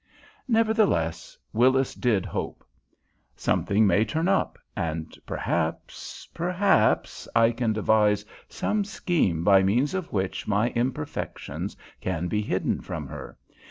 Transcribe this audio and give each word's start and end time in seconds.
Nevertheless, 0.47 1.37
Willis 1.53 1.93
did 1.93 2.25
hope. 2.25 2.65
"Something 3.35 3.85
may 3.85 4.03
turn 4.03 4.27
up, 4.27 4.57
and 4.75 5.15
perhaps 5.27 6.25
perhaps 6.33 7.27
I 7.35 7.51
can 7.51 7.71
devise 7.71 8.25
some 8.49 8.83
scheme 8.83 9.43
by 9.43 9.61
means 9.61 9.93
of 9.93 10.11
which 10.11 10.47
my 10.47 10.69
imperfections 10.69 11.77
can 11.99 12.27
be 12.27 12.41
hidden 12.41 12.81
from 12.81 13.05
her. 13.09 13.37